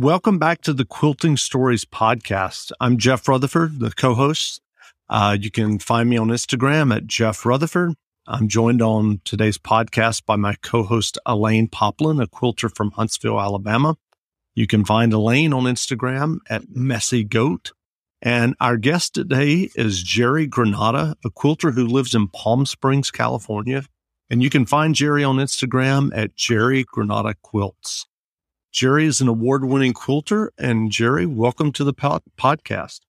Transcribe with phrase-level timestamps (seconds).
[0.00, 2.72] welcome back to the Quilting Stories podcast.
[2.80, 4.62] I'm Jeff Rutherford, the co-host.
[5.10, 7.92] Uh, you can find me on Instagram at Jeff Rutherford.
[8.26, 13.98] I'm joined on today's podcast by my co-host Elaine Poplin, a quilter from Huntsville, Alabama.
[14.54, 17.72] You can find Elaine on Instagram at Messy Goat.
[18.22, 23.84] And our guest today is Jerry Granata, a quilter who lives in Palm Springs, California.
[24.30, 28.06] And you can find Jerry on Instagram at Jerry Granata Quilts.
[28.72, 30.52] Jerry is an award winning quilter.
[30.58, 33.00] And Jerry, welcome to the pod- podcast.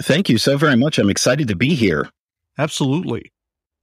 [0.00, 0.98] Thank you so very much.
[0.98, 2.10] I'm excited to be here.
[2.58, 3.32] Absolutely.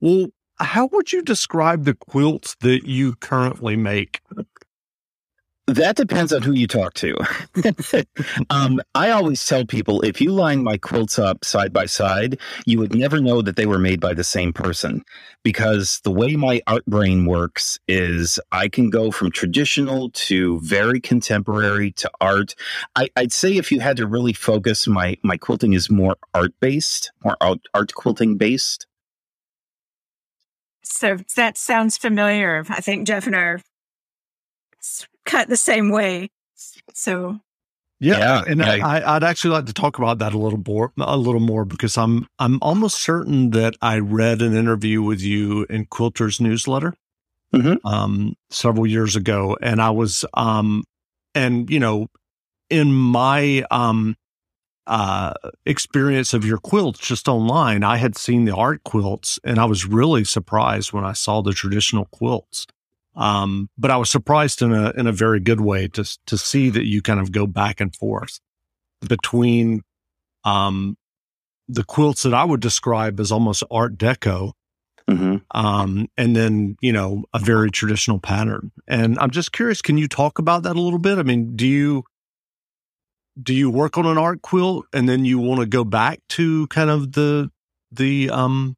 [0.02, 0.28] Well,
[0.60, 4.22] how would you describe the quilts that you currently make?
[5.68, 7.16] That depends on who you talk to.
[8.50, 12.80] um, I always tell people if you line my quilts up side by side, you
[12.80, 15.06] would never know that they were made by the same person.
[15.42, 21.00] Because the way my art brain works is I can go from traditional to very
[21.00, 22.56] contemporary to art.
[22.94, 26.54] I, would say if you had to really focus, my, my quilting is more art
[26.60, 28.86] based, more art, art quilting based.
[30.84, 32.66] So that sounds familiar.
[32.68, 33.62] I think Jeff and I are
[35.26, 36.30] cut the same way.
[36.94, 37.40] So
[38.00, 41.18] yeah, yeah and I, would actually like to talk about that a little more, a
[41.18, 45.86] little more, because I'm I'm almost certain that I read an interview with you in
[45.86, 46.94] Quilter's newsletter
[47.54, 47.86] mm-hmm.
[47.88, 50.84] um, several years ago, and I was um,
[51.34, 52.08] and you know,
[52.70, 54.16] in my um,
[54.88, 55.34] uh,
[55.66, 59.86] experience of your quilts just online, I had seen the art quilts, and I was
[59.86, 62.68] really surprised when I saw the traditional quilts.
[63.16, 66.70] Um, but I was surprised in a in a very good way to to see
[66.70, 68.40] that you kind of go back and forth
[69.08, 69.82] between
[70.44, 70.98] um,
[71.68, 74.54] the quilts that I would describe as almost Art Deco,
[75.10, 75.38] mm-hmm.
[75.52, 78.72] um, and then you know a very traditional pattern.
[78.88, 81.20] And I'm just curious, can you talk about that a little bit?
[81.20, 82.04] I mean, do you
[83.42, 86.68] do you work on an art quilt and then you want to go back to
[86.68, 87.50] kind of the
[87.92, 88.76] the um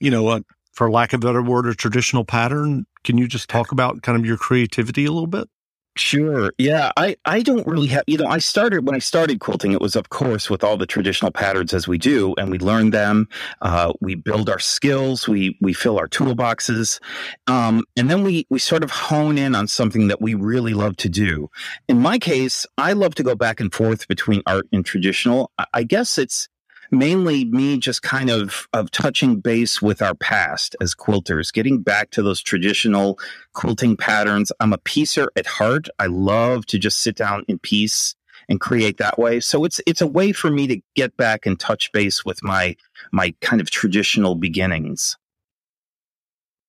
[0.00, 0.42] you know a,
[0.78, 4.16] for lack of a better word a traditional pattern can you just talk about kind
[4.16, 5.48] of your creativity a little bit?
[5.96, 6.52] Sure.
[6.58, 6.92] Yeah.
[6.96, 9.96] I, I don't really have, you know, I started when I started quilting, it was,
[9.96, 13.28] of course, with all the traditional patterns as we do, and we learn them.
[13.60, 15.26] Uh, we build our skills.
[15.26, 17.00] We, we fill our toolboxes.
[17.48, 20.96] Um, and then we, we sort of hone in on something that we really love
[20.98, 21.50] to do.
[21.88, 25.50] In my case, I love to go back and forth between art and traditional.
[25.58, 26.48] I, I guess it's,
[26.90, 32.10] mainly me just kind of of touching base with our past as quilters, getting back
[32.10, 33.18] to those traditional
[33.54, 34.52] quilting patterns.
[34.60, 35.88] I'm a piecer at heart.
[35.98, 38.14] I love to just sit down in peace
[38.48, 39.40] and create that way.
[39.40, 42.76] So it's it's a way for me to get back and touch base with my
[43.12, 45.16] my kind of traditional beginnings.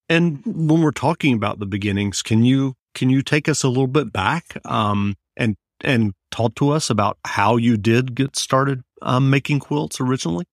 [0.09, 3.87] And when we're talking about the beginnings, can you can you take us a little
[3.87, 9.29] bit back um, and and talk to us about how you did get started um,
[9.29, 10.45] making quilts originally?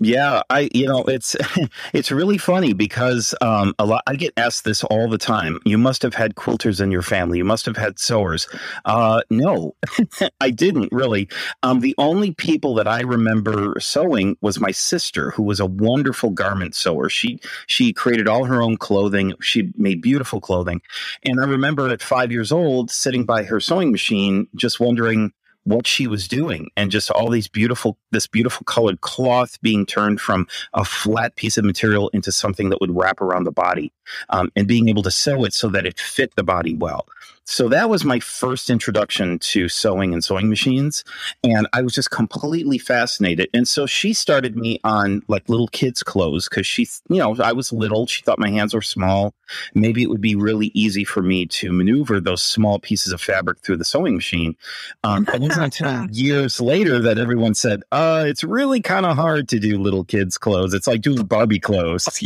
[0.00, 1.34] Yeah, I you know it's
[1.92, 5.58] it's really funny because um, a lot I get asked this all the time.
[5.64, 7.38] You must have had quilters in your family.
[7.38, 8.48] You must have had sewers.
[8.84, 9.74] Uh, no,
[10.40, 11.28] I didn't really.
[11.64, 16.30] Um, the only people that I remember sewing was my sister, who was a wonderful
[16.30, 17.08] garment sewer.
[17.08, 19.34] She she created all her own clothing.
[19.40, 20.80] She made beautiful clothing,
[21.24, 25.32] and I remember at five years old sitting by her sewing machine, just wondering
[25.68, 30.20] what she was doing and just all these beautiful this beautiful colored cloth being turned
[30.20, 33.92] from a flat piece of material into something that would wrap around the body
[34.30, 37.06] um, and being able to sew it so that it fit the body well
[37.50, 41.02] so that was my first introduction to sewing and sewing machines.
[41.42, 43.48] And I was just completely fascinated.
[43.54, 47.52] And so she started me on like little kids' clothes because she, you know, I
[47.52, 48.06] was little.
[48.06, 49.32] She thought my hands were small.
[49.74, 53.60] Maybe it would be really easy for me to maneuver those small pieces of fabric
[53.60, 54.54] through the sewing machine.
[55.02, 59.48] Um, it wasn't until years later that everyone said, uh, it's really kind of hard
[59.48, 60.74] to do little kids' clothes.
[60.74, 62.08] It's like doing Barbie clothes.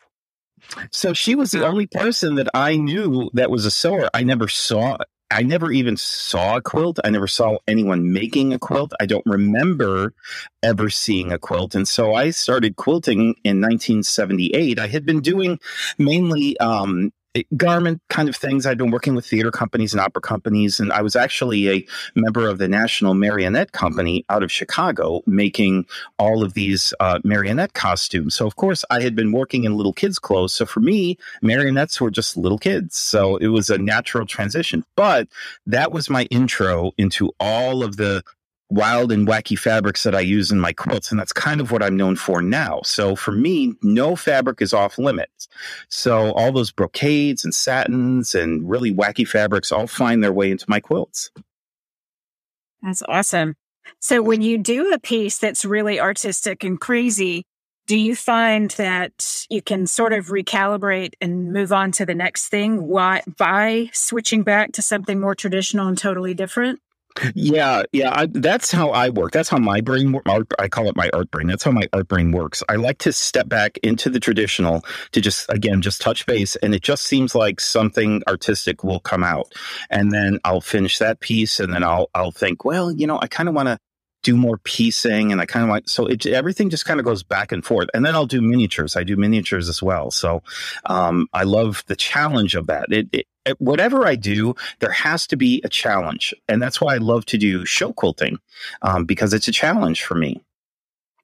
[0.90, 4.08] So she was the only person that I knew that was a sewer.
[4.14, 4.98] I never saw
[5.32, 6.98] I never even saw a quilt.
[7.04, 8.92] I never saw anyone making a quilt.
[9.00, 10.12] I don't remember
[10.60, 11.76] ever seeing a quilt.
[11.76, 14.80] And so I started quilting in 1978.
[14.80, 15.60] I had been doing
[15.98, 17.12] mainly um,
[17.56, 18.66] garment kind of things.
[18.66, 22.48] I'd been working with theater companies and opera companies, and I was actually a member
[22.48, 25.86] of the National Marionette Company out of Chicago, making
[26.18, 28.34] all of these uh, marionette costumes.
[28.34, 30.52] So, of course, I had been working in little kids' clothes.
[30.52, 32.96] So, for me, marionettes were just little kids.
[32.96, 34.84] So, it was a natural transition.
[34.96, 35.28] But
[35.66, 38.24] that was my intro into all of the
[38.70, 41.10] wild and wacky fabrics that I use in my quilts.
[41.10, 42.80] And that's kind of what I'm known for now.
[42.84, 45.48] So for me, no fabric is off limits.
[45.88, 50.66] So all those brocades and satins and really wacky fabrics all find their way into
[50.68, 51.30] my quilts.
[52.82, 53.56] That's awesome.
[53.98, 57.44] So when you do a piece that's really artistic and crazy,
[57.86, 62.46] do you find that you can sort of recalibrate and move on to the next
[62.48, 66.80] thing why, by switching back to something more traditional and totally different?
[67.34, 69.32] Yeah, yeah, I, that's how I work.
[69.32, 70.18] That's how my brain.
[70.58, 71.48] I call it my art brain.
[71.48, 72.62] That's how my art brain works.
[72.68, 76.74] I like to step back into the traditional to just again just touch base, and
[76.74, 79.52] it just seems like something artistic will come out,
[79.90, 83.26] and then I'll finish that piece, and then I'll I'll think, well, you know, I
[83.26, 83.78] kind of want to
[84.22, 87.22] do more piecing and I kind of like so it, everything just kind of goes
[87.22, 90.42] back and forth and then I'll do miniatures I do miniatures as well so
[90.86, 93.26] um, I love the challenge of that it, it,
[93.58, 96.34] whatever I do, there has to be a challenge.
[96.48, 98.38] And that's why I love to do show quilting
[98.82, 100.42] um, because it's a challenge for me.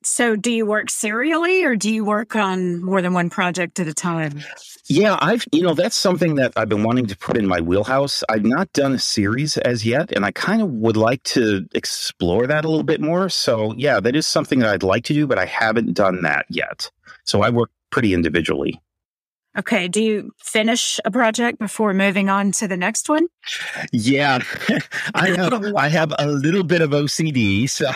[0.09, 3.89] So, do you work serially or do you work on more than one project at
[3.89, 4.41] a time?
[4.87, 8.23] Yeah, I've, you know, that's something that I've been wanting to put in my wheelhouse.
[8.29, 12.47] I've not done a series as yet, and I kind of would like to explore
[12.47, 13.29] that a little bit more.
[13.29, 16.47] So, yeah, that is something that I'd like to do, but I haven't done that
[16.49, 16.89] yet.
[17.25, 18.81] So, I work pretty individually.
[19.59, 19.89] Okay.
[19.89, 23.29] Do you finish a project before moving on to the next one?
[23.93, 24.41] Yeah,
[25.15, 25.65] I have.
[25.77, 27.91] I have a little bit of OCD, so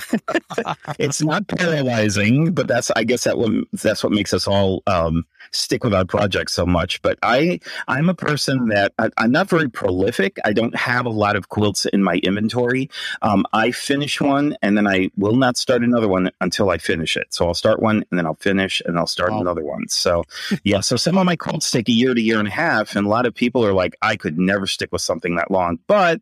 [0.99, 2.91] it's not paralyzing, but that's.
[2.93, 6.67] I guess that what that's what makes us all um, stick with our projects so
[6.67, 7.03] much.
[7.03, 10.39] But I, I'm a person that I, am not very prolific.
[10.45, 12.91] I don't have a lot of quilts in my inventory.
[13.23, 17.17] Um, I finish one, and then I will not start another one until I finish
[17.17, 17.33] it.
[17.35, 19.41] So I'll start one, and then I'll finish, and I'll start oh.
[19.41, 19.89] another one.
[19.89, 20.25] So
[20.65, 20.81] yeah.
[20.81, 23.09] So some of my quilts take a year to year and a half, and a
[23.09, 25.79] lot of people are like, I could never stick with something that long.
[25.87, 26.21] But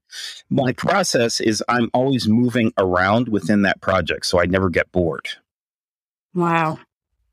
[0.50, 5.28] my process is I'm always moving around within that project, so I never get bored.
[6.34, 6.78] Wow.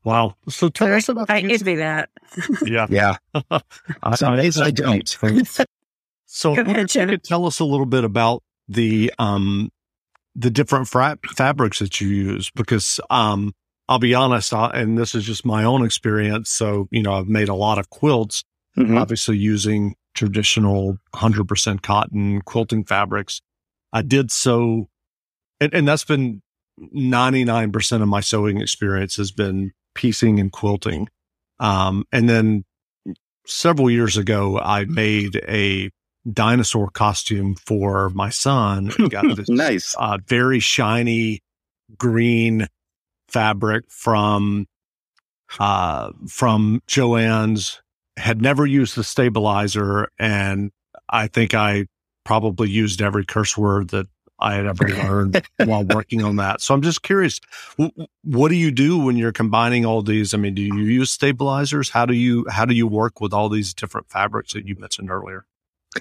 [0.04, 0.36] Wow.
[0.48, 2.10] So tell us about I envy that.
[2.64, 2.86] yeah.
[2.90, 3.16] Yeah.
[4.14, 5.08] Some days I don't.
[6.26, 9.70] so ahead, you could tell us a little bit about the um
[10.34, 13.52] the different fra- fabrics that you use because um
[13.88, 16.50] I'll be honest, I, and this is just my own experience.
[16.50, 18.42] So, you know, I've made a lot of quilts,
[18.76, 18.96] mm-hmm.
[18.96, 23.40] obviously using traditional 100% cotton quilting fabrics.
[23.92, 24.88] I did so,
[25.60, 26.42] and, and that's been
[26.80, 31.08] 99% of my sewing experience has been piecing and quilting.
[31.60, 32.64] Um, and then
[33.46, 35.90] several years ago, I made a
[36.30, 38.90] dinosaur costume for my son.
[39.08, 41.40] Got this nice, uh, very shiny
[41.96, 42.66] green
[43.28, 44.66] fabric from
[45.58, 47.80] uh, from Joann's.
[48.18, 50.70] Had never used the stabilizer, and
[51.10, 51.86] I think I
[52.24, 54.06] probably used every curse word that
[54.38, 56.60] I had ever learned while working on that.
[56.60, 57.40] So I'm just curious,
[58.24, 60.34] what do you do when you're combining all these?
[60.34, 61.90] I mean, do you use stabilizers?
[61.90, 65.10] How do you how do you work with all these different fabrics that you mentioned
[65.10, 65.46] earlier?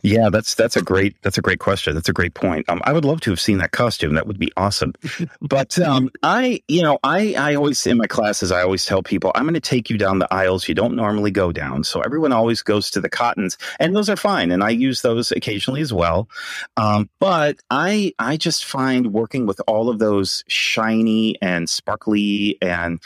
[0.04, 1.96] Yeah, that's that's a great that's a great question.
[1.96, 2.68] That's a great point.
[2.70, 4.16] Um, I would love to have seen that costume.
[4.16, 4.94] That would be awesome.
[5.42, 9.32] but um, I, you know, I I always in my classes I always tell people
[9.36, 11.84] I'm going to take you down the aisles you don't normally go down.
[11.84, 15.32] So everyone always goes to the cottons, and those are fine, and I use those
[15.32, 16.30] occasionally as well.
[16.78, 23.00] Um, but I I just find working with all of those shiny and sparkly and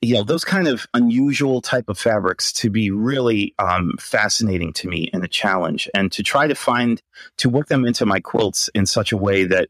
[0.00, 4.88] you know those kind of unusual type of fabrics to be really um, fascinating to
[4.88, 7.02] me and a challenge and to try to find
[7.36, 9.68] to work them into my quilts in such a way that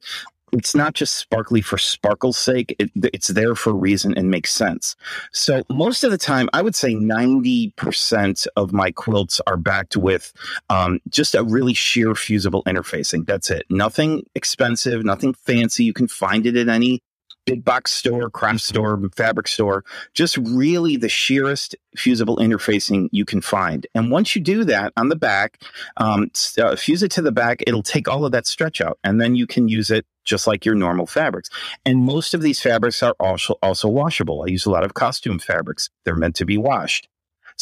[0.53, 4.53] it's not just sparkly for sparkle's sake it, it's there for a reason and makes
[4.53, 4.97] sense.
[5.33, 10.33] So most of the time i would say 90% of my quilts are backed with
[10.69, 13.27] um, just a really sheer fusible interfacing.
[13.27, 13.65] That's it.
[13.69, 15.85] Nothing expensive nothing fancy.
[15.85, 17.01] You can find it at any
[17.47, 23.41] big box store, craft store, fabric store, just really the sheerest fusible interfacing you can
[23.41, 23.87] find.
[23.95, 25.63] And once you do that on the back,
[25.97, 29.21] um, uh, fuse it to the back, it'll take all of that stretch out, and
[29.21, 31.51] then you can use it just like your normal fabrics.
[31.85, 34.45] And most of these fabrics are also also washable.
[34.47, 37.09] I use a lot of costume fabrics; they're meant to be washed.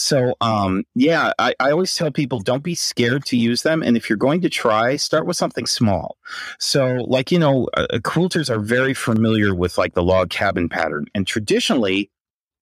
[0.00, 3.82] So, um, yeah, I, I always tell people don't be scared to use them.
[3.82, 6.16] And if you're going to try, start with something small.
[6.60, 10.68] So, like, you know, uh, uh, quilters are very familiar with like the log cabin
[10.68, 11.06] pattern.
[11.16, 12.12] And traditionally,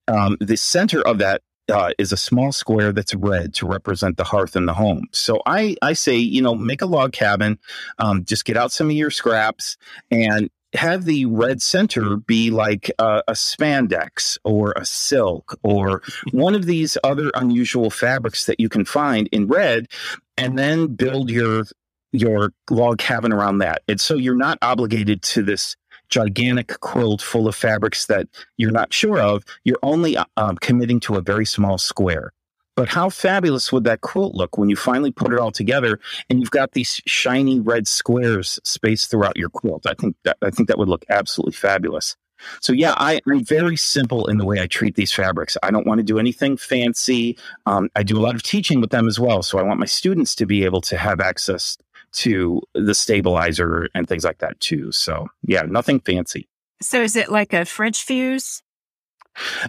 [0.08, 4.24] um, the center of that uh, is a small square that's red to represent the
[4.24, 5.06] hearth and the home.
[5.12, 7.58] So I, I say, you know, make a log cabin,
[7.98, 9.76] um, just get out some of your scraps
[10.10, 16.02] and have the red center be like a, a, spandex or a silk or
[16.32, 19.88] one of these other unusual fabrics that you can find in red
[20.36, 21.64] and then build your
[22.12, 23.82] your log cabin around that.
[23.88, 25.76] And so you're not obligated to this
[26.08, 29.44] gigantic quilt full of fabrics that you're not sure of.
[29.64, 32.32] You're only um, committing to a very small square
[32.76, 36.40] But how fabulous would that quilt look when you finally put it all together and
[36.40, 39.86] you've got these shiny red squares spaced throughout your quilt?
[39.86, 42.16] I think that I think that would look absolutely fabulous.
[42.60, 45.56] So yeah, I, am very simple in the way I treat these fabrics.
[45.62, 47.38] I don't want to do anything fancy.
[47.64, 49.42] Um, I do a lot of teaching with them as well.
[49.42, 51.78] So I want my students to be able to have access
[52.12, 54.92] to the stabilizer and things like that too.
[54.92, 56.46] So yeah, nothing fancy.
[56.82, 58.62] So is it like a French fuse?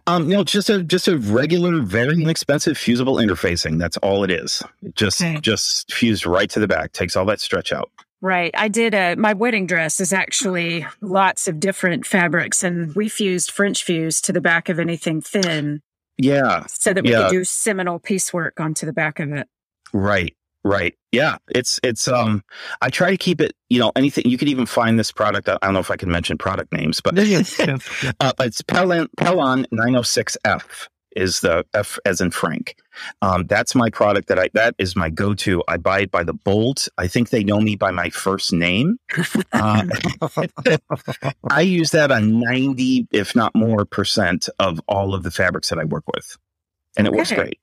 [0.06, 3.80] Um, no, just a just a regular, very inexpensive fusible interfacing.
[3.80, 4.64] That's all it is.
[4.96, 5.40] Just okay.
[5.42, 6.94] just fused right to the back.
[6.94, 7.92] Takes all that stretch out.
[8.22, 8.52] Right.
[8.56, 13.52] I did a my wedding dress is actually lots of different fabrics and we fused
[13.52, 15.82] French fuse to the back of anything thin.
[16.18, 16.66] Yeah.
[16.68, 17.24] So that we yeah.
[17.24, 19.48] could do Seminole piecework onto the back of it.
[19.94, 20.36] Right.
[20.68, 20.96] Right.
[21.14, 21.38] Yeah.
[21.48, 22.44] It's it's um
[22.82, 25.48] I try to keep it, you know, anything you could even find this product.
[25.48, 27.18] I don't know if I can mention product names, but
[28.20, 32.76] uh, it's Pellon Pellon 906F is the F as in Frank.
[33.22, 35.64] Um, that's my product that I that is my go to.
[35.70, 36.90] I buy it by the bolt.
[36.98, 38.98] I think they know me by my first name.
[39.54, 39.86] Uh,
[41.50, 45.80] I use that on ninety, if not more, percent of all of the fabrics that
[45.80, 46.38] I work with,
[46.98, 47.18] and it okay.
[47.18, 47.60] works great.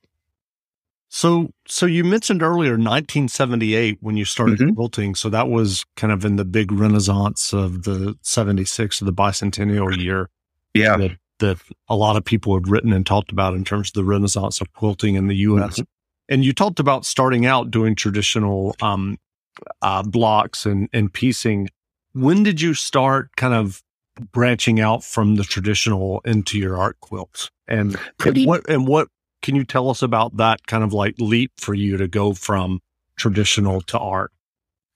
[1.14, 4.74] So, so you mentioned earlier 1978 when you started mm-hmm.
[4.74, 5.14] quilting.
[5.14, 9.96] So that was kind of in the big renaissance of the 76 of the bicentennial
[9.96, 10.28] year.
[10.74, 10.96] Yeah.
[10.96, 14.02] That, that, a lot of people have written and talked about in terms of the
[14.02, 15.74] renaissance of quilting in the U.S.
[15.74, 15.82] Mm-hmm.
[16.30, 19.16] And you talked about starting out doing traditional um,
[19.82, 21.68] uh, blocks and, and piecing.
[22.14, 23.84] When did you start kind of
[24.32, 27.52] branching out from the traditional into your art quilts?
[27.68, 29.08] And, Pretty, and what and what
[29.44, 32.80] can you tell us about that kind of like leap for you to go from
[33.16, 34.32] traditional to art?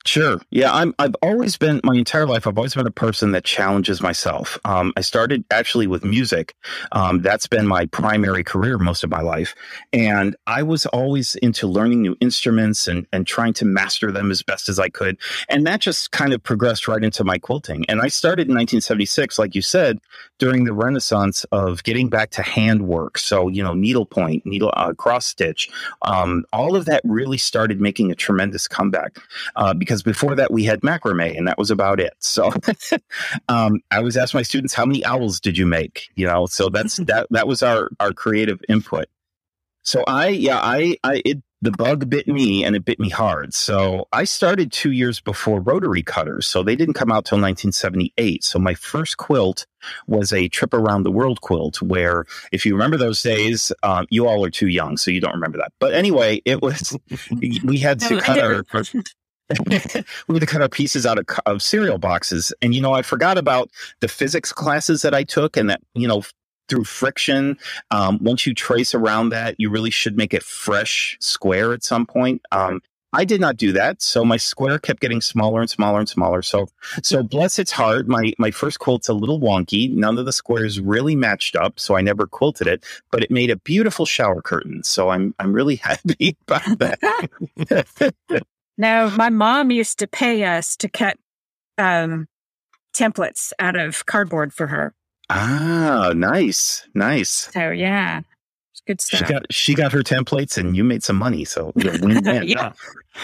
[0.06, 0.40] Sure.
[0.50, 0.94] Yeah, I'm.
[0.98, 2.46] I've always been my entire life.
[2.46, 4.58] I've always been a person that challenges myself.
[4.64, 6.54] Um, I started actually with music.
[6.92, 9.54] Um, that's been my primary career most of my life,
[9.92, 14.42] and I was always into learning new instruments and and trying to master them as
[14.42, 15.18] best as I could.
[15.50, 17.84] And that just kind of progressed right into my quilting.
[17.88, 19.98] And I started in 1976, like you said,
[20.38, 23.18] during the renaissance of getting back to handwork.
[23.18, 25.68] So you know, needlepoint, needle uh, cross stitch,
[26.02, 29.18] um, all of that really started making a tremendous comeback
[29.56, 32.12] uh, because before that we had macrame and that was about it.
[32.18, 32.52] So
[33.48, 36.08] um, I always ask my students, how many owls did you make?
[36.14, 39.06] You know, so that's that that was our our creative input.
[39.82, 43.52] So I yeah I I it the bug bit me and it bit me hard.
[43.52, 46.46] So I started two years before rotary cutters.
[46.46, 48.44] So they didn't come out till 1978.
[48.44, 49.66] So my first quilt
[50.06, 54.28] was a trip around the world quilt where if you remember those days, um, you
[54.28, 55.72] all are too young, so you don't remember that.
[55.80, 56.96] But anyway, it was,
[57.64, 58.64] we had to cut our,
[59.68, 62.52] we had to cut our pieces out of, of cereal boxes.
[62.62, 66.08] And, you know, I forgot about the physics classes that I took and that, you
[66.08, 66.22] know,
[66.68, 67.58] through friction,
[67.90, 72.06] um, once you trace around that, you really should make it fresh square at some
[72.06, 72.42] point.
[72.52, 76.08] Um, I did not do that, so my square kept getting smaller and smaller and
[76.08, 76.42] smaller.
[76.42, 76.68] So,
[77.02, 79.90] so bless its heart, my my first quilt's a little wonky.
[79.90, 82.84] None of the squares really matched up, so I never quilted it.
[83.10, 88.44] But it made a beautiful shower curtain, so I'm I'm really happy about that.
[88.78, 91.18] No, my mom used to pay us to cut
[91.76, 92.28] um,
[92.94, 94.94] templates out of cardboard for her.
[95.28, 97.50] Ah, nice, nice.
[97.52, 98.20] So yeah,
[98.72, 99.26] it's good stuff.
[99.26, 101.44] She got she got her templates, and you made some money.
[101.44, 102.48] So win win.
[102.48, 102.72] yeah.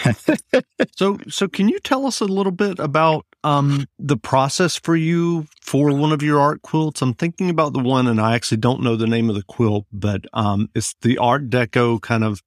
[0.95, 5.47] so so can you tell us a little bit about um, the process for you
[5.61, 7.01] for one of your art quilts?
[7.01, 9.85] I'm thinking about the one, and I actually don't know the name of the quilt,
[9.91, 12.43] but um, it's the Art Deco kind of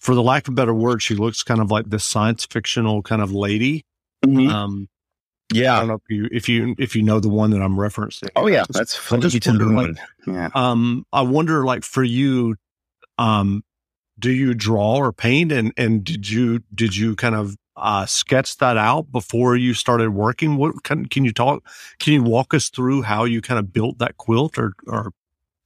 [0.00, 3.02] for the lack of a better word, she looks kind of like this science fictional
[3.02, 3.84] kind of lady.
[4.24, 4.48] Mm-hmm.
[4.48, 4.88] Um,
[5.52, 7.76] yeah, I don't know if you if you if you know the one that I'm
[7.76, 8.30] referencing.
[8.36, 8.96] Oh yeah, that's.
[9.20, 10.48] Just wonder, like, yeah.
[10.54, 12.56] Um, I wonder, like for you,
[13.18, 13.62] um,
[14.18, 18.58] do you draw or paint, and and did you did you kind of uh, sketch
[18.58, 20.56] that out before you started working?
[20.56, 21.66] What can can you talk?
[21.98, 25.12] Can you walk us through how you kind of built that quilt or or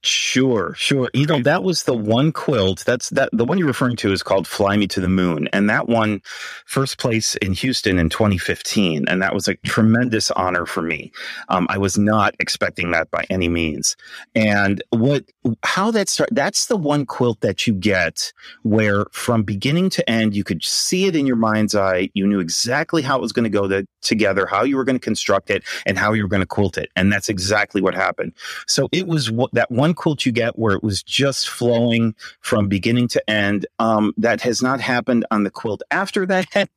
[0.05, 1.09] Sure, sure.
[1.15, 2.83] You know, that was the one quilt.
[2.85, 5.47] That's that the one you're referring to is called Fly Me to the Moon.
[5.51, 6.21] And that won
[6.65, 9.05] first place in Houston in 2015.
[9.07, 11.11] And that was a tremendous honor for me.
[11.49, 13.97] Um, I was not expecting that by any means.
[14.35, 15.25] And what
[15.63, 18.31] how that start that's the one quilt that you get
[18.61, 22.11] where from beginning to end you could see it in your mind's eye.
[22.13, 24.99] You knew exactly how it was going to go the, together, how you were going
[24.99, 26.91] to construct it, and how you were going to quilt it.
[26.95, 28.33] And that's exactly what happened.
[28.67, 32.67] So it was what that one quilt you get where it was just flowing from
[32.67, 33.65] beginning to end.
[33.79, 36.47] Um, that has not happened on the quilt after that,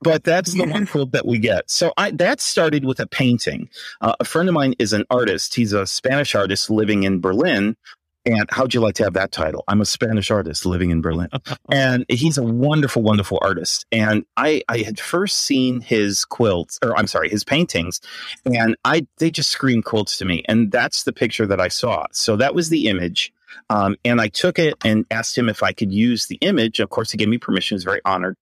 [0.00, 1.70] but that's the one quilt that we get.
[1.70, 3.68] So I, that started with a painting.
[4.00, 5.54] Uh, a friend of mine is an artist.
[5.54, 7.76] He's a Spanish artist living in Berlin
[8.26, 9.62] And how'd you like to have that title?
[9.68, 11.28] I'm a Spanish artist living in Berlin.
[11.70, 13.86] and he's a wonderful, wonderful artist.
[13.92, 18.00] And I, I had first seen his quilts, or I'm sorry, his paintings,
[18.44, 20.42] and I they just screamed quilts to me.
[20.48, 22.06] And that's the picture that I saw.
[22.10, 23.32] So that was the image.
[23.70, 26.80] Um, and I took it and asked him if I could use the image.
[26.80, 27.74] Of course, he gave me permission.
[27.74, 28.36] He was very honored.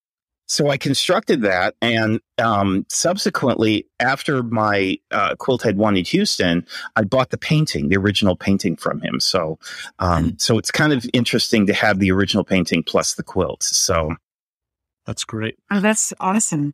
[0.54, 6.64] So I constructed that, and um, subsequently, after my uh, quilt had won in Houston,
[6.94, 9.18] I bought the painting, the original painting from him.
[9.18, 9.58] So,
[9.98, 10.40] um, mm.
[10.40, 13.64] so it's kind of interesting to have the original painting plus the quilt.
[13.64, 14.14] So,
[15.06, 15.58] that's great.
[15.72, 16.72] Oh, that's awesome.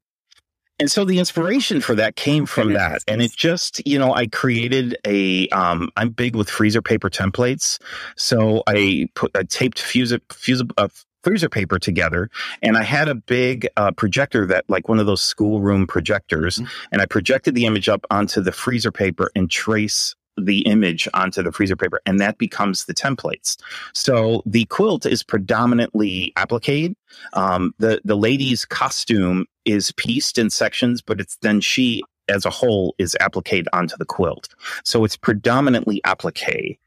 [0.79, 3.03] And so the inspiration for that came from that.
[3.09, 7.79] And it just, you know, I created a, um, I'm big with freezer paper templates.
[8.17, 10.89] So I put, I taped fuse, fuse, uh,
[11.23, 12.31] freezer paper together
[12.63, 16.85] and i had a big uh, projector that like one of those schoolroom projectors mm-hmm.
[16.93, 21.43] and i projected the image up onto the freezer paper and trace the image onto
[21.43, 23.57] the freezer paper and that becomes the templates.
[23.95, 26.95] So the quilt is predominantly applique
[27.33, 32.51] um, the the lady's costume is pieced in sections but it's then she as a
[32.51, 34.49] whole is appliqued onto the quilt.
[34.85, 36.79] So it's predominantly applique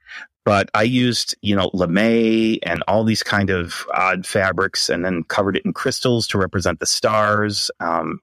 [0.46, 5.24] but I used, you know, lame and all these kind of odd fabrics and then
[5.24, 7.72] covered it in crystals to represent the stars.
[7.80, 8.20] Um,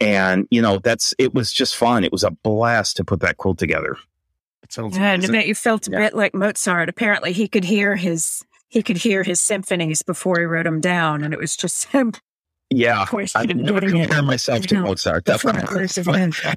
[0.00, 2.04] and, you know, that's, it was just fun.
[2.04, 3.96] It was a blast to put that quilt together.
[4.62, 5.98] It sounds yeah, and I bet you felt a yeah.
[5.98, 6.88] bit like Mozart.
[6.88, 11.22] Apparently he could hear his, he could hear his symphonies before he wrote them down.
[11.22, 11.86] And it was just
[12.70, 15.24] Yeah, of course, I never compare myself to Mozart.
[15.24, 15.86] Definitely.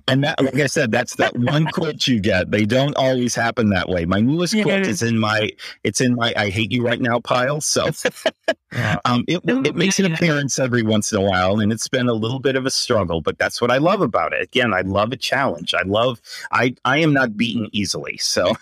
[0.08, 2.50] and that, like I said, that's that one quilt you get.
[2.50, 4.06] They don't always happen that way.
[4.06, 5.52] My newest yeah, quilt is in my
[5.84, 7.62] it's in my I hate you right now pile.
[7.62, 7.90] So
[9.06, 12.14] um, it it makes an appearance every once in a while, and it's been a
[12.14, 13.22] little bit of a struggle.
[13.22, 14.42] But that's what I love about it.
[14.42, 15.76] Again, I love a challenge.
[15.76, 16.20] I love
[16.52, 18.18] I I am not beaten easily.
[18.18, 18.56] So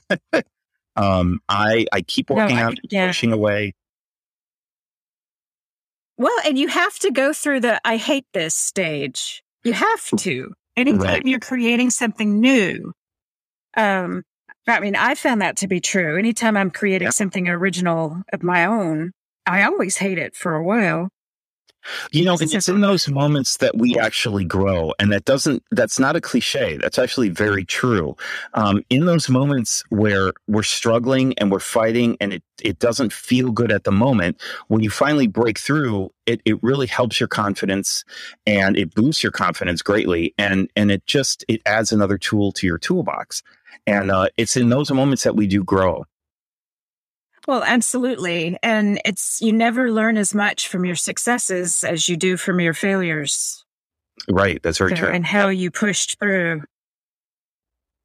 [0.97, 3.07] um, I I keep working no, I, yeah.
[3.07, 3.73] pushing away.
[6.17, 9.43] Well, and you have to go through the I hate this stage.
[9.63, 10.53] You have to.
[10.75, 11.25] Anytime right.
[11.25, 12.93] you're creating something new.
[13.75, 14.23] Um,
[14.67, 16.17] I mean, I found that to be true.
[16.17, 19.11] Anytime I'm creating something original of my own,
[19.45, 21.09] I always hate it for a while.
[22.11, 24.93] You know, it's in those moments that we actually grow.
[24.99, 26.77] And that doesn't, that's not a cliche.
[26.77, 28.15] That's actually very true.
[28.53, 33.51] Um, in those moments where we're struggling and we're fighting and it, it doesn't feel
[33.51, 38.03] good at the moment, when you finally break through, it, it really helps your confidence
[38.45, 40.33] and it boosts your confidence greatly.
[40.37, 43.43] And, and it just, it adds another tool to your toolbox.
[43.85, 46.05] And uh, it's in those moments that we do grow.
[47.47, 48.57] Well, absolutely.
[48.61, 52.73] And it's, you never learn as much from your successes as you do from your
[52.73, 53.63] failures.
[54.29, 54.61] Right.
[54.61, 55.09] That's very so, true.
[55.09, 56.63] And how you pushed through.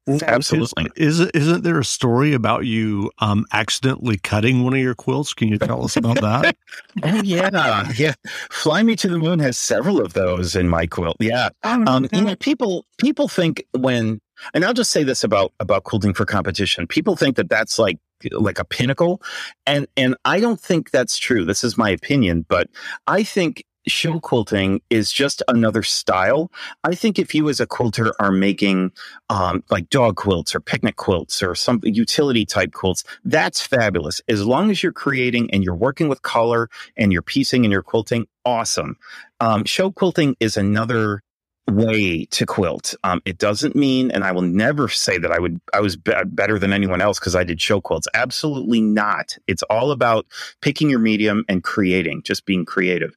[0.07, 0.89] Absolutely.
[0.97, 5.33] Is, is isn't there a story about you um, accidentally cutting one of your quilts?
[5.33, 6.57] Can you tell us about that?
[7.03, 8.13] oh yeah, yeah.
[8.51, 11.15] Fly Me to the Moon has several of those in my quilt.
[11.21, 11.49] Yeah.
[11.63, 14.19] Oh, um, you know, people people think when,
[14.53, 16.85] and I'll just say this about about quilting for competition.
[16.85, 17.97] People think that that's like
[18.31, 19.21] like a pinnacle.
[19.65, 21.45] And, and I don't think that's true.
[21.45, 22.69] This is my opinion, but
[23.07, 26.51] I think show quilting is just another style.
[26.83, 28.91] I think if you as a quilter are making
[29.29, 34.21] um, like dog quilts or picnic quilts or some utility type quilts, that's fabulous.
[34.27, 37.83] As long as you're creating and you're working with color and you're piecing and you're
[37.83, 38.95] quilting, awesome.
[39.39, 41.21] Um, show quilting is another
[41.69, 42.95] way to quilt.
[43.03, 46.13] Um, it doesn't mean, and I will never say that I would I was be-
[46.25, 48.07] better than anyone else because I did show quilts.
[48.13, 49.37] Absolutely not.
[49.47, 50.25] It's all about
[50.61, 53.15] picking your medium and creating, just being creative.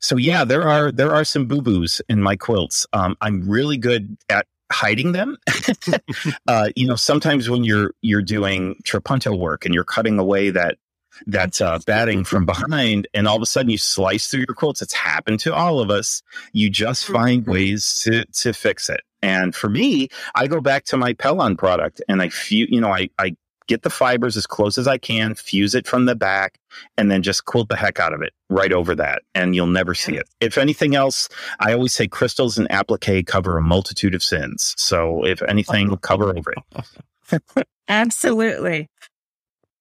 [0.00, 2.86] So yeah, there are there are some boo boos in my quilts.
[2.92, 5.36] Um, I'm really good at hiding them.
[6.46, 10.78] uh, you know, sometimes when you're you're doing trapunto work and you're cutting away that
[11.26, 14.82] that uh, batting from behind, and all of a sudden you slice through your quilts.
[14.82, 16.22] It's happened to all of us.
[16.52, 17.14] You just mm-hmm.
[17.14, 19.00] find ways to to fix it.
[19.20, 22.92] And for me, I go back to my Pellon product, and I feel you know
[22.92, 23.36] I I
[23.68, 26.58] get the fibers as close as I can, fuse it from the back,
[26.96, 29.94] and then just quilt the heck out of it right over that, and you'll never
[29.94, 30.28] see it.
[30.40, 31.28] If anything else,
[31.60, 34.74] I always say crystals and applique cover a multitude of sins.
[34.76, 37.66] So if anything, cover over it.
[37.88, 38.88] Absolutely.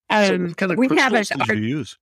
[0.10, 1.98] Um, so kind of we have a, our, you use?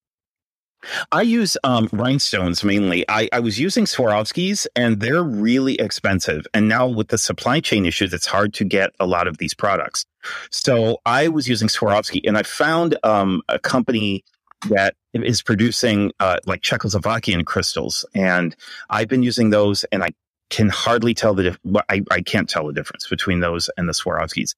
[1.12, 3.06] I use um, rhinestones mainly.
[3.10, 6.46] I, I was using Swarovskis and they're really expensive.
[6.54, 9.54] And now with the supply chain issues, it's hard to get a lot of these
[9.54, 10.06] products.
[10.52, 14.24] So I was using Swarovski and I found um, a company
[14.70, 18.06] that is producing uh, like Czechoslovakian crystals.
[18.14, 18.56] And
[18.90, 20.10] I've been using those and I
[20.50, 23.94] can hardly tell the, dif- I, I can't tell the difference between those and the
[23.94, 24.56] Swarovskis.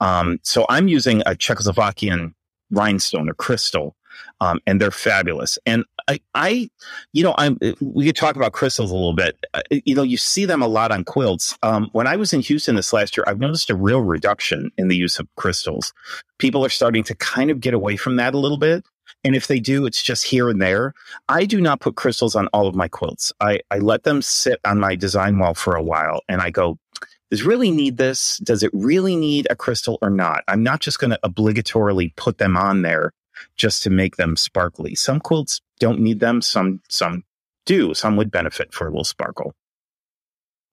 [0.00, 2.34] Um, so I'm using a Czechoslovakian
[2.70, 3.96] rhinestone or crystal.
[4.42, 5.58] Um, and they're fabulous.
[5.66, 6.70] And I, I,
[7.12, 9.36] you know, I'm, we could talk about crystals a little bit.
[9.52, 11.56] Uh, you know, you see them a lot on quilts.
[11.62, 14.88] Um, when I was in Houston this last year, I've noticed a real reduction in
[14.88, 15.92] the use of crystals.
[16.38, 18.84] People are starting to kind of get away from that a little bit.
[19.24, 20.94] And if they do, it's just here and there.
[21.28, 23.32] I do not put crystals on all of my quilts.
[23.40, 26.78] I, I let them sit on my design wall for a while and I go,
[27.30, 28.38] does really need this?
[28.38, 30.42] Does it really need a crystal or not?
[30.48, 33.12] I'm not just going to obligatorily put them on there
[33.56, 34.94] just to make them sparkly.
[34.94, 36.42] Some quilts don't need them.
[36.42, 37.24] Some, some
[37.66, 37.94] do.
[37.94, 39.54] Some would benefit for a little sparkle.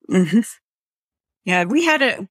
[0.10, 0.40] Mm-hmm.
[1.46, 2.28] Yeah, we had a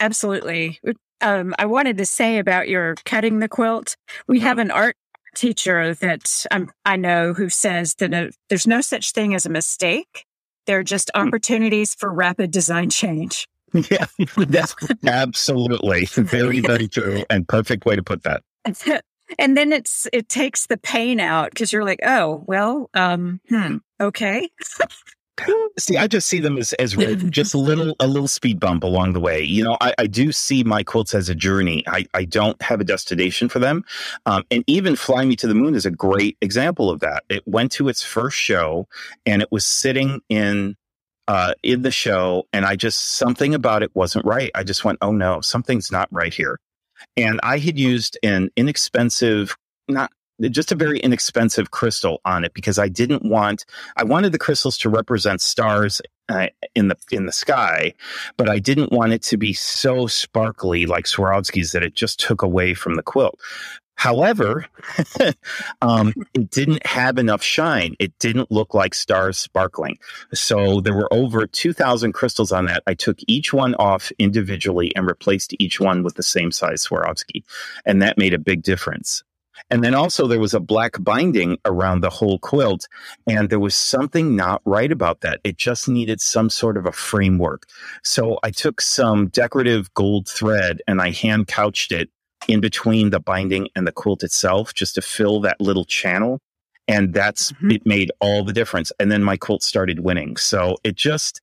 [0.00, 0.80] absolutely.
[1.20, 3.96] Um, I wanted to say about your cutting the quilt.
[4.26, 4.96] We have an art
[5.34, 9.50] teacher that um, I know who says that uh, there's no such thing as a
[9.50, 10.26] mistake.
[10.66, 11.26] There are just hmm.
[11.26, 13.46] opportunities for rapid design change.
[13.90, 14.74] Yeah, that's
[15.06, 18.42] absolutely very, very true and perfect way to put that.
[19.38, 23.76] And then it's it takes the pain out because you're like, oh well, um, hmm,
[24.00, 24.48] okay.
[25.78, 26.94] see, I just see them as as
[27.30, 29.42] just a little a little speed bump along the way.
[29.42, 31.84] You know, I, I do see my quilts as a journey.
[31.86, 33.84] I, I don't have a destination for them,
[34.26, 37.24] um, and even "Fly Me to the Moon" is a great example of that.
[37.28, 38.88] It went to its first show,
[39.26, 40.76] and it was sitting in
[41.28, 44.50] uh, in the show, and I just something about it wasn't right.
[44.54, 46.58] I just went, "Oh no, something's not right here."
[47.16, 50.10] And I had used an inexpensive, not
[50.50, 53.64] just a very inexpensive crystal on it because I didn't want
[53.96, 57.92] I wanted the crystals to represent stars uh, in the in the sky,
[58.36, 62.42] but I didn't want it to be so sparkly like Swarovski's that it just took
[62.42, 63.38] away from the quilt.
[63.98, 64.64] However,
[65.82, 67.96] um, it didn't have enough shine.
[67.98, 69.98] It didn't look like stars sparkling.
[70.32, 72.84] So there were over 2,000 crystals on that.
[72.86, 77.42] I took each one off individually and replaced each one with the same size Swarovski.
[77.84, 79.24] And that made a big difference.
[79.68, 82.86] And then also there was a black binding around the whole quilt.
[83.26, 85.40] And there was something not right about that.
[85.42, 87.66] It just needed some sort of a framework.
[88.04, 92.10] So I took some decorative gold thread and I hand couched it
[92.48, 96.40] in between the binding and the quilt itself just to fill that little channel.
[96.88, 97.70] And that's, mm-hmm.
[97.70, 98.90] it made all the difference.
[98.98, 100.36] And then my quilt started winning.
[100.38, 101.42] So it just,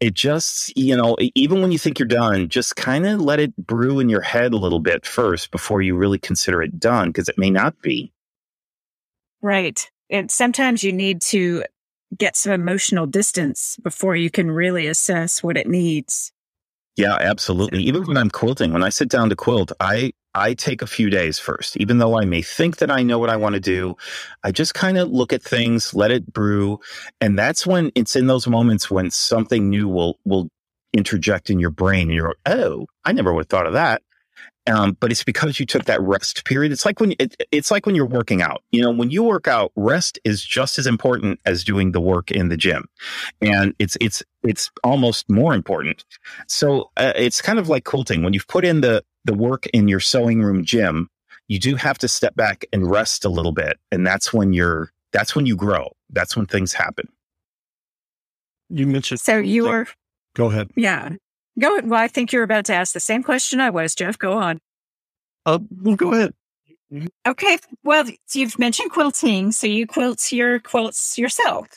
[0.00, 3.56] it just, you know, even when you think you're done, just kind of let it
[3.56, 7.28] brew in your head a little bit first before you really consider it done because
[7.28, 8.12] it may not be.
[9.42, 9.90] Right.
[10.10, 11.64] And sometimes you need to
[12.16, 16.32] get some emotional distance before you can really assess what it needs.
[16.96, 17.82] Yeah, absolutely.
[17.82, 21.10] Even when I'm quilting, when I sit down to quilt, I I take a few
[21.10, 23.96] days first, even though I may think that I know what I want to do.
[24.42, 26.80] I just kind of look at things, let it brew.
[27.20, 30.48] And that's when it's in those moments when something new will, will
[30.92, 34.02] interject in your brain and you're, oh, I never would have thought of that.
[34.66, 36.72] Um, but it's because you took that rest period.
[36.72, 38.62] It's like when it, it's like when you're working out.
[38.72, 42.30] You know, when you work out, rest is just as important as doing the work
[42.30, 42.86] in the gym,
[43.42, 46.04] and it's it's it's almost more important.
[46.48, 48.22] So uh, it's kind of like quilting.
[48.22, 51.10] When you've put in the the work in your sewing room gym,
[51.48, 53.78] you do have to step back and rest a little bit.
[53.90, 55.92] And that's when you're, that's when you grow.
[56.10, 57.08] That's when things happen.
[58.70, 59.20] You mentioned.
[59.20, 59.86] So you were.
[60.34, 60.70] Go ahead.
[60.74, 61.10] Yeah.
[61.58, 61.88] Go ahead.
[61.88, 64.18] Well, I think you're about to ask the same question I was, Jeff.
[64.18, 64.60] Go on.
[65.46, 66.34] Uh, well, go ahead.
[67.26, 67.58] Okay.
[67.82, 69.52] Well, you've mentioned quilting.
[69.52, 71.68] So you quilt your quilts yourself.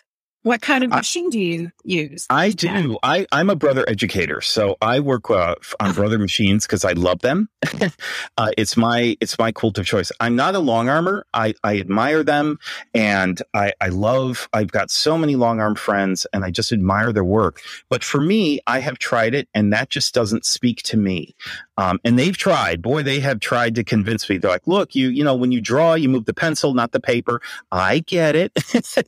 [0.47, 2.25] What kind of machine I, do you use?
[2.29, 2.97] I do.
[3.03, 7.19] I, I'm a brother educator, so I work uh, on brother machines because I love
[7.19, 7.49] them.
[8.37, 10.09] uh, it's my it's my cult of choice.
[10.21, 11.25] I'm not a long armor.
[11.33, 12.59] I, I admire them,
[12.93, 14.47] and I, I love.
[14.53, 17.59] I've got so many long arm friends, and I just admire their work.
[17.89, 21.35] But for me, I have tried it, and that just doesn't speak to me.
[21.77, 22.81] Um, and they've tried.
[22.81, 24.37] Boy, they have tried to convince me.
[24.37, 26.99] They're like, "Look, you you know, when you draw, you move the pencil, not the
[26.99, 28.51] paper." I get it,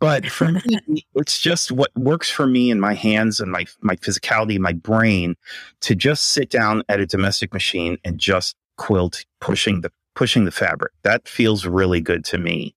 [0.00, 3.96] but for me it's just what works for me and my hands and my my
[3.96, 5.36] physicality, my brain,
[5.82, 10.50] to just sit down at a domestic machine and just quilt, pushing the pushing the
[10.50, 10.92] fabric.
[11.02, 12.74] That feels really good to me.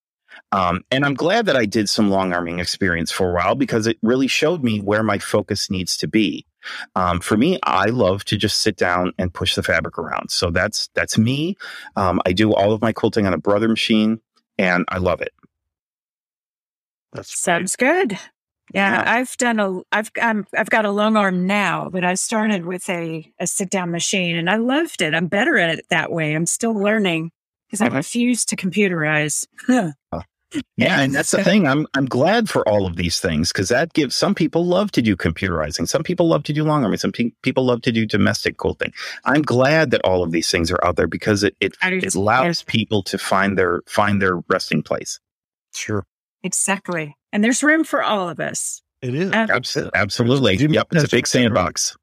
[0.52, 3.88] Um, and I'm glad that I did some long arming experience for a while because
[3.88, 6.46] it really showed me where my focus needs to be.
[6.96, 10.32] Um, for me, I love to just sit down and push the fabric around.
[10.32, 11.56] So that's that's me.
[11.96, 14.20] Um, I do all of my quilting on a brother machine,
[14.58, 15.34] and I love it.
[17.14, 18.10] That's sounds great.
[18.10, 18.20] good.
[18.74, 22.14] Yeah, yeah, I've done a, I've, I'm, I've got a long arm now, but I
[22.14, 25.16] started with a, a sit down machine and I loved it.
[25.16, 26.36] I'm better at it that way.
[26.36, 27.32] I'm still learning
[27.68, 29.48] because I refuse to computerize.
[30.78, 31.68] Yeah, and that's the thing.
[31.68, 35.02] I'm I'm glad for all of these things because that gives some people love to
[35.02, 38.06] do computerizing, some people love to do long arming, some pe- people love to do
[38.06, 38.94] domestic quilting.
[39.26, 42.64] I'm glad that all of these things are out there because it it, it allows
[42.64, 45.20] people to find their find their resting place.
[45.74, 46.06] Sure,
[46.44, 48.82] exactly, and there's room for all of us.
[49.02, 50.56] It is absolutely, absolutely.
[50.56, 51.96] Yep, it's a big sandbox.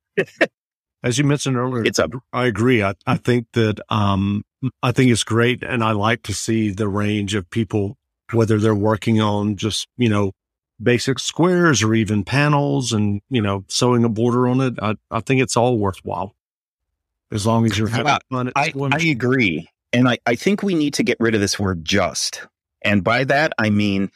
[1.03, 2.13] As you mentioned earlier, it's up.
[2.33, 2.83] I agree.
[2.83, 4.45] I, I think that um,
[4.83, 7.97] I think it's great, and I like to see the range of people
[8.33, 10.33] whether they're working on just, you know,
[10.83, 14.75] basic squares or even panels and, you know, sewing a border on it.
[14.81, 16.35] I, I think it's all worthwhile
[17.33, 18.53] as long as you're having well, fun.
[18.55, 19.69] I, I agree.
[19.93, 22.47] And I, I think we need to get rid of this word just.
[22.83, 24.11] And by that, I mean,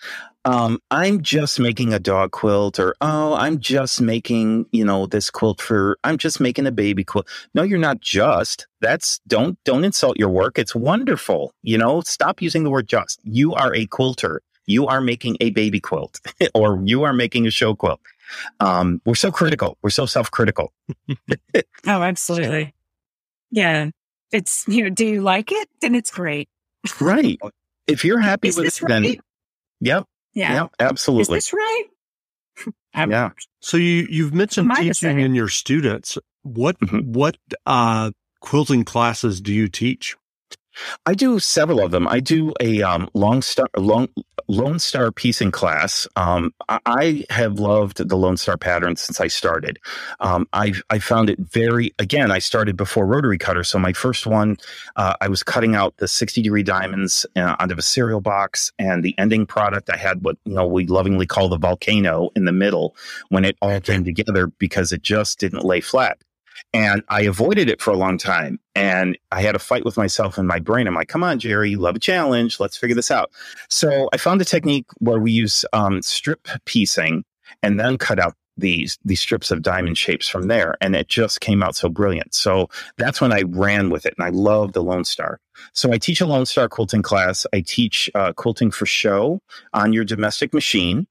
[0.45, 5.31] um, I'm just making a dog quilt or, oh, I'm just making, you know, this
[5.31, 7.29] quilt for, I'm just making a baby quilt.
[7.55, 8.67] No, you're not just.
[8.81, 10.59] That's, don't, don't insult your work.
[10.59, 11.53] It's wonderful.
[11.63, 13.21] You know, stop using the word just.
[13.23, 14.41] You are a quilter.
[14.67, 16.21] You are making a baby quilt
[16.55, 18.01] or you are making a show quilt.
[18.61, 19.77] Um, we're so critical.
[19.83, 20.73] We're so self critical.
[21.55, 22.75] oh, absolutely.
[23.51, 23.91] Yeah.
[24.33, 25.69] It's, you know, do you like it?
[25.81, 26.49] Then it's great.
[27.01, 27.39] right
[27.91, 29.03] if you're happy Is with it, right?
[29.03, 29.17] then
[29.81, 31.39] yep, yeah, yep, absolutely.
[31.39, 31.85] Is this right?
[33.09, 33.31] yeah.
[33.61, 36.19] So you you've mentioned teaching in your students.
[36.43, 37.13] What mm-hmm.
[37.13, 40.17] what uh, quilting classes do you teach?
[41.07, 42.07] I do several of them.
[42.09, 44.09] I do a um, long star, long
[44.51, 46.09] Lone Star piecing class.
[46.17, 49.79] Um, I have loved the Lone Star pattern since I started.
[50.19, 51.95] Um, I I found it very.
[52.01, 54.57] Again, I started before rotary cutter, so my first one,
[54.97, 59.05] uh, I was cutting out the sixty degree diamonds uh, onto a cereal box, and
[59.05, 62.53] the ending product I had what you know we lovingly call the volcano in the
[62.53, 62.97] middle
[63.29, 66.19] when it all came together because it just didn't lay flat.
[66.73, 68.59] And I avoided it for a long time.
[68.75, 70.87] And I had a fight with myself in my brain.
[70.87, 72.61] I'm like, come on, Jerry, you love a challenge.
[72.61, 73.31] Let's figure this out.
[73.69, 77.25] So I found a technique where we use um, strip piecing
[77.63, 81.41] and then cut out these these strips of diamond shapes from there and it just
[81.41, 82.69] came out so brilliant so
[82.99, 85.41] that's when i ran with it and i love the lone star
[85.73, 89.41] so i teach a lone star quilting class i teach uh, quilting for show
[89.73, 91.07] on your domestic machine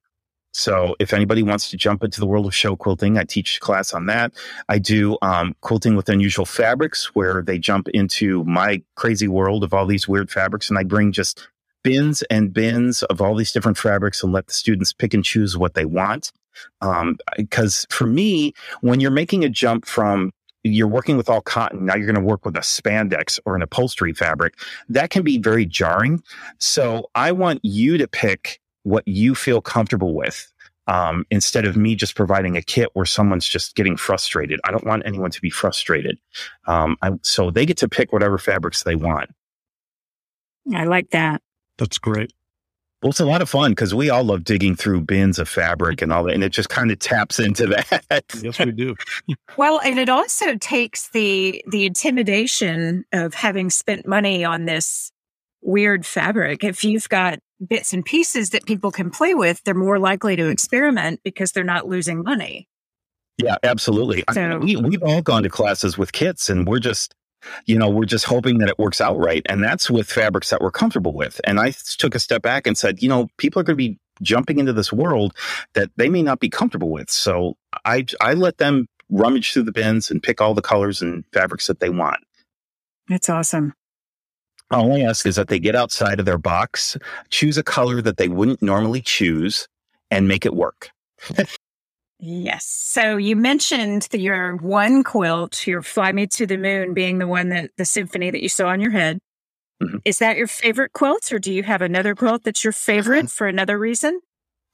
[0.52, 3.94] so if anybody wants to jump into the world of show quilting, I teach class
[3.94, 4.34] on that.
[4.68, 9.74] I do um, quilting with unusual fabrics where they jump into my crazy world of
[9.74, 11.48] all these weird fabrics and I bring just
[11.84, 15.58] bins and bins of all these different fabrics and let the students pick and choose
[15.58, 16.32] what they want.
[17.38, 20.32] Because um, for me, when you're making a jump from
[20.64, 21.86] you're working with all cotton.
[21.86, 24.56] Now you're going to work with a spandex or an upholstery fabric.
[24.90, 26.22] That can be very jarring.
[26.58, 30.52] So I want you to pick what you feel comfortable with
[30.89, 34.60] um, instead of me just providing a kit where someone's just getting frustrated.
[34.63, 36.18] I don't want anyone to be frustrated.
[36.65, 39.30] Um, I, so they get to pick whatever fabrics they want.
[40.74, 41.42] I like that.
[41.78, 42.34] That's great.
[43.02, 46.02] Well, it's a lot of fun because we all love digging through bins of fabric
[46.02, 48.26] and all that, and it just kind of taps into that.
[48.42, 48.96] yes, we do.
[49.58, 55.13] well, and it also takes the the intimidation of having spent money on this
[55.62, 56.65] weird fabric.
[56.65, 60.48] If you've got bits and pieces that people can play with, they're more likely to
[60.48, 62.67] experiment because they're not losing money.
[63.38, 64.24] Yeah, absolutely.
[64.34, 67.15] So, I we, we've all gone to classes with kits and we're just,
[67.65, 69.41] you know, we're just hoping that it works out right.
[69.48, 71.39] And that's with fabrics that we're comfortable with.
[71.45, 73.98] And I took a step back and said, you know, people are going to be
[74.22, 75.34] jumping into this world
[75.74, 77.10] that they may not be comfortable with.
[77.10, 81.24] So I, I let them rummage through the bins and pick all the colors and
[81.34, 82.19] fabrics that they want.
[83.08, 83.74] That's awesome.
[84.72, 86.98] All I ask is that they get outside of their box,
[87.30, 89.68] choose a color that they wouldn't normally choose,
[90.12, 90.92] and make it work.
[92.20, 92.66] yes.
[92.66, 97.28] So you mentioned that your one quilt, your Fly Me to the Moon, being the
[97.28, 99.20] one that the symphony that you saw on your head.
[99.82, 99.98] Mm-hmm.
[100.04, 103.48] Is that your favorite quilt, or do you have another quilt that's your favorite for
[103.48, 104.20] another reason?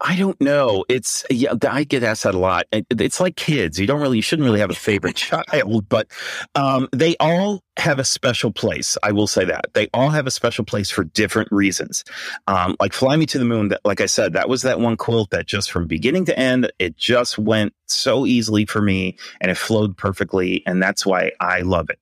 [0.02, 0.84] I don't know.
[0.90, 2.66] It's yeah, I get asked that a lot.
[2.72, 3.80] It's like kids.
[3.80, 6.08] You don't really, you shouldn't really have a favorite child, but
[6.54, 8.98] um, they all have a special place.
[9.04, 12.04] I will say that they all have a special place for different reasons.
[12.48, 14.98] Um, like "Fly Me to the Moon." That, like I said, that was that one
[14.98, 19.50] quilt that just from beginning to end, it just went so easily for me, and
[19.50, 22.00] it flowed perfectly, and that's why I love it.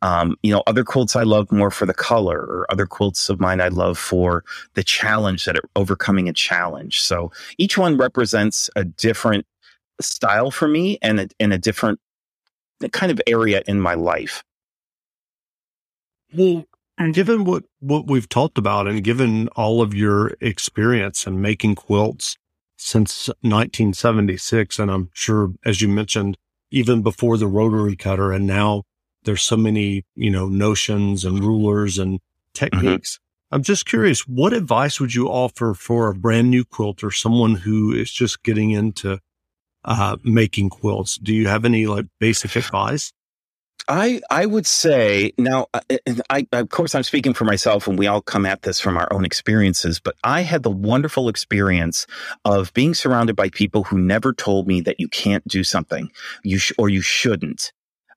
[0.00, 3.40] Um, you know, other quilts I love more for the color, or other quilts of
[3.40, 7.00] mine I love for the challenge that it overcoming a challenge.
[7.00, 9.44] So each one represents a different
[10.00, 11.98] style for me and a, and a different
[12.92, 14.44] kind of area in my life.
[16.32, 16.64] Well,
[16.96, 21.76] and given what, what we've talked about and given all of your experience in making
[21.76, 22.36] quilts
[22.76, 26.36] since 1976, and I'm sure, as you mentioned,
[26.70, 28.82] even before the rotary cutter and now
[29.24, 32.20] there's so many, you know, notions and rulers and
[32.54, 33.18] techniques.
[33.50, 37.92] I'm just curious, what advice would you offer for a brand new quilter, someone who
[37.92, 39.20] is just getting into
[39.84, 41.16] uh, making quilts?
[41.16, 43.12] Do you have any like basic advice?
[43.88, 45.80] I I would say now, uh,
[46.28, 48.98] I, I, of course I'm speaking for myself, and we all come at this from
[48.98, 49.98] our own experiences.
[49.98, 52.06] But I had the wonderful experience
[52.44, 56.10] of being surrounded by people who never told me that you can't do something,
[56.44, 57.72] you sh- or you shouldn't.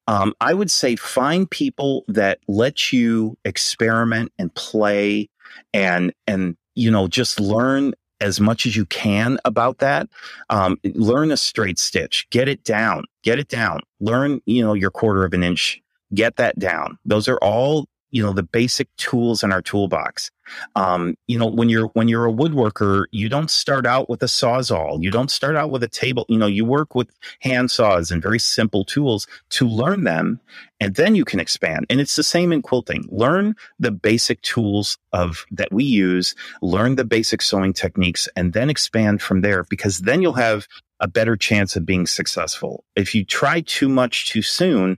[0.08, 5.30] Um, I would say find people that let you experiment and play,
[5.74, 10.08] and and you know just learn as much as you can about that.
[10.50, 13.82] Um, learn a straight stitch, get it down, get it down.
[14.00, 15.82] Learn, you know, your quarter of an inch,
[16.14, 16.98] get that down.
[17.04, 20.32] Those are all you know the basic tools in our toolbox.
[20.76, 24.28] Um, you know when you're when you're a woodworker you don't start out with a
[24.28, 25.02] sawzall.
[25.02, 26.26] You don't start out with a table.
[26.30, 30.40] You know you work with hand saws and very simple tools to learn them
[30.80, 31.86] and then you can expand.
[31.90, 33.08] And it's the same in quilting.
[33.10, 38.70] Learn the basic tools of that we use learn the basic sewing techniques and then
[38.70, 40.68] expand from there because then you'll have
[41.02, 42.86] a better chance of being successful.
[42.96, 44.98] If you try too much too soon,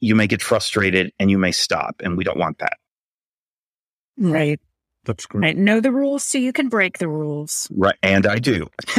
[0.00, 1.96] you may get frustrated and you may stop.
[2.04, 2.76] And we don't want that.
[4.18, 4.60] Right.
[5.08, 5.42] That's great.
[5.42, 5.56] Right.
[5.56, 7.66] Know the rules so you can break the rules.
[7.74, 7.96] Right.
[8.02, 8.68] And I do.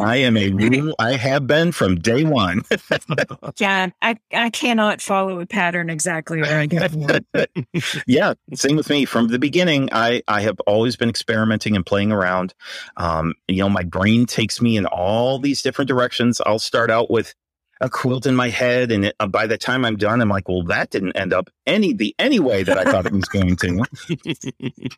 [0.00, 0.94] I am a rule.
[0.98, 2.62] I have been from day one.
[3.58, 3.90] yeah.
[4.00, 6.94] I, I cannot follow a pattern exactly where I get
[8.06, 8.32] Yeah.
[8.54, 9.04] Same with me.
[9.04, 12.54] From the beginning, I, I have always been experimenting and playing around.
[12.96, 16.40] Um, you know, my brain takes me in all these different directions.
[16.46, 17.34] I'll start out with
[17.80, 20.48] a quilt in my head and it, uh, by the time i'm done i'm like
[20.48, 23.54] well that didn't end up any the any way that i thought it was going
[23.56, 23.84] to.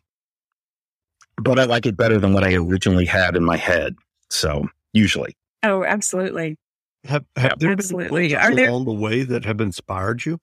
[1.41, 3.95] But i like it better than what i originally had in my head
[4.29, 5.35] so usually.
[5.63, 6.57] Oh absolutely.
[7.05, 8.29] Have, have there absolutely.
[8.29, 10.39] been Are there- along the way that have inspired you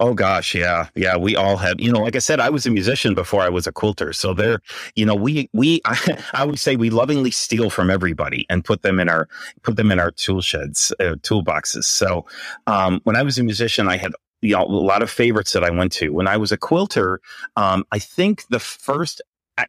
[0.00, 1.16] Oh gosh, yeah, yeah.
[1.16, 3.66] We all have, you know, like I said, I was a musician before I was
[3.66, 4.12] a quilter.
[4.12, 4.60] So there,
[4.96, 8.82] you know, we we I, I would say we lovingly steal from everybody and put
[8.82, 9.28] them in our
[9.62, 11.84] put them in our tool sheds, uh, toolboxes.
[11.84, 12.26] So
[12.66, 15.64] um, when I was a musician, I had you know, a lot of favorites that
[15.64, 16.10] I went to.
[16.10, 17.20] When I was a quilter,
[17.56, 19.20] um, I think the first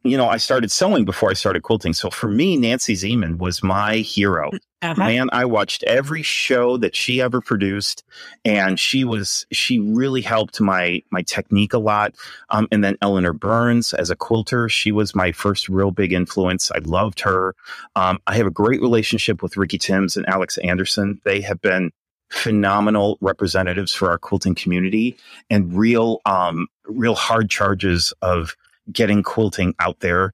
[0.03, 1.93] you know, I started sewing before I started quilting.
[1.93, 4.51] So for me, Nancy Zieman was my hero.
[4.81, 4.95] Uh-huh.
[4.95, 8.03] Man, I watched every show that she ever produced,
[8.45, 12.15] and she was she really helped my my technique a lot.
[12.49, 16.71] Um, and then Eleanor Burns as a quilter, she was my first real big influence.
[16.71, 17.55] I loved her.
[17.95, 21.19] Um, I have a great relationship with Ricky Tims and Alex Anderson.
[21.25, 21.91] They have been
[22.29, 25.17] phenomenal representatives for our quilting community
[25.49, 28.55] and real um, real hard charges of
[28.91, 30.33] getting quilting out there.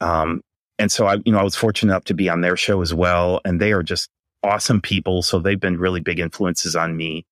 [0.00, 0.42] Um,
[0.78, 2.92] and so I, you know, I was fortunate enough to be on their show as
[2.92, 3.40] well.
[3.44, 4.08] And they are just
[4.42, 5.22] awesome people.
[5.22, 7.24] So they've been really big influences on me.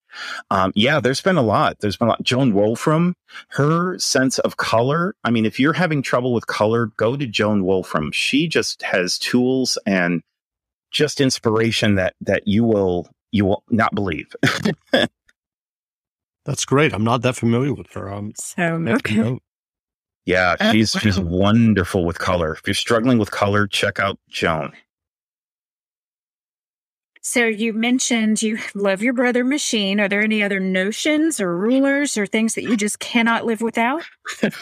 [0.51, 1.79] Um, yeah, there's been a lot.
[1.81, 2.23] There's been a lot.
[2.23, 3.15] Joen Wolfrom,
[3.49, 5.15] her sense of color.
[5.25, 8.13] I mean, if you're having trouble with color, go to Joen Wolfrom.
[8.13, 10.23] She just has tools and
[10.91, 14.35] just inspiration that that you will you will not believe.
[16.45, 16.93] That's great.
[16.93, 18.13] I'm not that familiar with her.
[18.13, 19.39] Um, so okay.
[20.25, 22.53] Yeah, she's she's wonderful with color.
[22.53, 24.73] If you're struggling with color, check out Joen.
[27.25, 30.01] So you mentioned you love your brother machine.
[30.01, 34.03] Are there any other notions or rulers or things that you just cannot live without?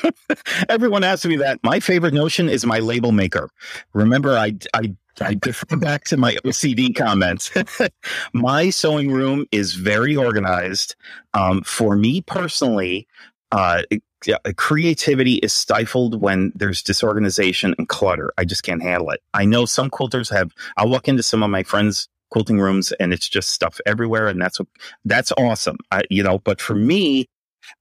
[0.68, 1.58] Everyone asks me that.
[1.62, 3.48] My favorite notion is my label maker.
[3.94, 7.50] Remember, I I I defer back to my OCD comments.
[8.34, 10.96] my sewing room is very organized.
[11.32, 13.08] Um, for me personally,
[13.52, 13.82] uh,
[14.28, 18.32] Uh, creativity is stifled when there's disorganization and clutter.
[18.36, 19.20] I just can't handle it.
[19.34, 23.12] I know some quilters have, I'll walk into some of my friends' quilting rooms and
[23.12, 24.28] it's just stuff everywhere.
[24.28, 24.68] And that's, what,
[25.04, 25.78] that's awesome.
[25.90, 27.26] I, you know, but for me,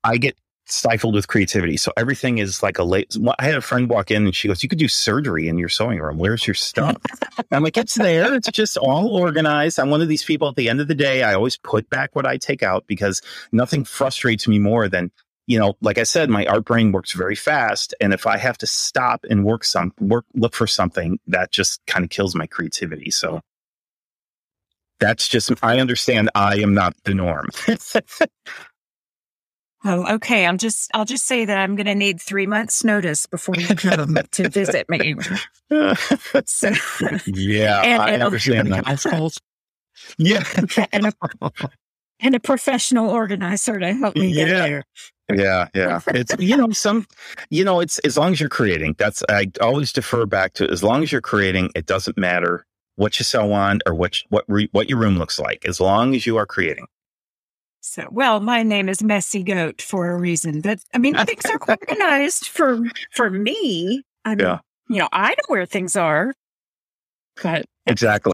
[0.03, 0.37] I get
[0.71, 1.77] stifled with creativity.
[1.77, 3.15] So everything is like a late.
[3.39, 5.69] I had a friend walk in and she goes, "You could do surgery in your
[5.69, 6.17] sewing room.
[6.17, 6.97] Where's your stuff?"
[7.51, 8.33] I'm like, "It's there.
[8.35, 10.47] It's just all organized." I'm one of these people.
[10.47, 13.21] At the end of the day, I always put back what I take out because
[13.51, 15.11] nothing frustrates me more than
[15.49, 17.95] you know, like I said, my art brain works very fast.
[17.99, 21.81] And if I have to stop and work some work, look for something that just
[21.87, 23.09] kind of kills my creativity.
[23.09, 23.41] So
[24.99, 27.49] that's just, I understand I am not the norm.
[29.85, 30.45] Oh, okay.
[30.45, 33.65] I'm just, I'll just say that I'm going to need three months notice before you
[33.65, 35.15] come to visit me.
[36.45, 36.71] so,
[37.25, 39.37] yeah, and, I and understand that.
[40.17, 40.43] Yeah.
[40.91, 41.13] And a,
[42.19, 44.67] and a professional organizer to help me get yeah.
[44.67, 44.83] there.
[45.33, 45.99] Yeah, yeah.
[46.07, 47.05] It's you know some
[47.49, 48.95] you know it's as long as you're creating.
[48.97, 52.65] That's I always defer back to as long as you're creating, it doesn't matter
[52.95, 56.15] what you sell on or what what re, what your room looks like as long
[56.15, 56.85] as you are creating.
[57.81, 61.59] So, well, my name is Messy Goat for a reason, but I mean, things are
[61.67, 62.79] organized for
[63.11, 64.03] for me.
[64.25, 64.59] I mean, yeah.
[64.89, 66.33] you know, I know where things are,
[67.41, 68.33] but exactly.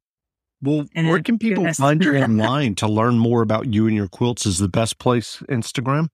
[0.62, 1.78] Well, where can people goodness.
[1.78, 4.48] find you online to learn more about you and your quilts?
[4.48, 6.08] Is the best place Instagram?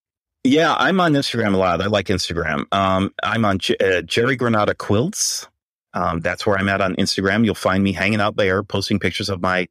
[0.44, 1.82] Yeah, I'm on Instagram a lot.
[1.82, 2.66] I like Instagram.
[2.74, 5.48] Um, I'm on J- uh, Jerry Granata Quilts.
[5.94, 7.46] Um, that's where I'm at on Instagram.
[7.46, 9.68] You'll find me hanging out there, posting pictures of my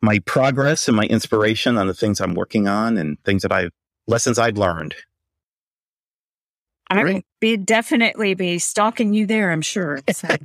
[0.00, 3.70] my progress and my inspiration on the things I'm working on and things that I've
[4.06, 4.94] lessons I've learned.
[6.90, 9.50] I will be definitely be stalking you there.
[9.50, 10.00] I'm sure.
[10.12, 10.28] So.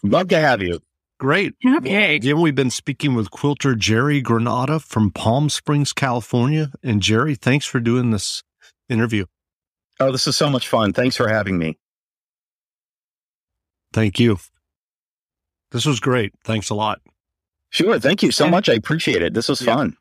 [0.02, 0.80] Love to have you.
[1.24, 1.54] Great.
[1.66, 2.16] Okay.
[2.16, 6.70] Again, we've been speaking with quilter Jerry Granata from Palm Springs, California.
[6.82, 8.42] And Jerry, thanks for doing this
[8.90, 9.24] interview.
[9.98, 10.92] Oh, this is so much fun.
[10.92, 11.78] Thanks for having me.
[13.94, 14.36] Thank you.
[15.70, 16.34] This was great.
[16.44, 17.00] Thanks a lot.
[17.70, 17.98] Sure.
[17.98, 18.68] Thank you so much.
[18.68, 19.32] I appreciate it.
[19.32, 19.76] This was yeah.
[19.76, 19.96] fun.